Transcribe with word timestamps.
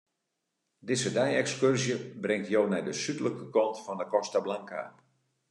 Dizze 0.91 1.11
dei-ekskurzje 1.17 1.95
bringt 2.23 2.51
jo 2.53 2.63
nei 2.71 2.81
de 2.87 2.93
súdlike 3.03 3.45
kant 3.55 3.77
fan 3.85 4.01
'e 4.01 4.07
Costa 4.13 4.39
Blanca. 4.49 4.83